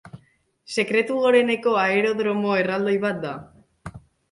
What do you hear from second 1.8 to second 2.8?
aerodromo